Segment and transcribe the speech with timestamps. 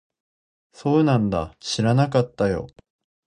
[0.73, 1.55] そうなんだ。
[1.59, 2.65] 知らなかったよ。